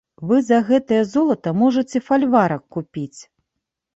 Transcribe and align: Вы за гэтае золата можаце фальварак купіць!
Вы 0.29 0.37
за 0.45 0.57
гэтае 0.69 1.01
золата 1.09 1.53
можаце 1.59 2.01
фальварак 2.07 2.63
купіць! 2.79 3.21